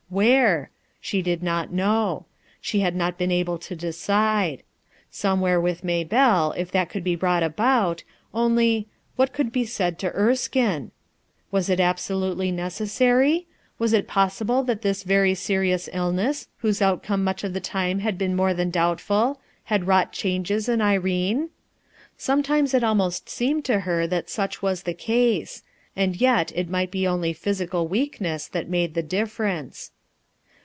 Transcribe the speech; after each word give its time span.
Where? 0.11 0.71
She 0.99 1.21
did 1.21 1.41
not 1.41 1.71
know; 1.71 2.25
she 2.59 2.81
had 2.81 2.97
not 2.97 3.17
been 3.17 3.31
able 3.31 3.57
to 3.59 3.77
decide. 3.77 4.61
Some 5.09 5.39
where 5.39 5.59
with 5.61 5.83
Maybeile, 5.85 6.53
if 6.57 6.69
that 6.71 6.89
could 6.89 7.05
be 7.05 7.15
brought 7.15 7.43
about; 7.43 8.03
only— 8.33 8.89
What 9.15 9.31
could 9.31 9.53
be 9.53 9.63
said 9.63 9.97
to 9.99 10.11
Ersldne? 10.11 10.91
Was 11.49 11.69
it 11.69 11.79
absolutely 11.79 12.51
necessary? 12.51 13.47
Was 13.79 13.93
it 13.93 14.05
pos 14.05 14.37
sible 14.37 14.65
that 14.65 14.81
this 14.81 15.03
very 15.03 15.33
serious 15.33 15.87
illness, 15.93 16.49
whose 16.57 16.81
outcome 16.81 17.23
much 17.23 17.45
of 17.45 17.53
the 17.53 17.61
time 17.61 17.99
had 17.99 18.17
been 18.17 18.35
more 18.35 18.53
than 18.53 18.69
doubtful, 18.69 19.39
had 19.63 19.87
wrought 19.87 20.11
changes 20.11 20.67
in 20.67 20.81
Irene? 20.81 21.51
Sometimes 22.17 22.73
it 22.73 22.83
A 22.83 22.85
STRANGE 22.91 22.99
CHANGE 22.99 23.07
339 23.07 23.07
I 23.07 23.09
wst 23.09 23.29
seemed 23.29 23.63
to 23.63 23.79
her 23.85 24.07
that 24.07 24.29
such 24.29 24.61
was 24.61 24.83
the 24.83 24.93
case; 24.93 25.63
d 25.95 26.03
yet 26.03 26.51
it 26.53 26.67
might 26.69 26.91
be 26.91 27.07
only 27.07 27.31
physical 27.31 27.87
weakness 27.87 28.49
that 28.49 28.65
m 28.65 28.73
ade 28.75 28.93
the 28.93 29.03
difference. 29.03 29.91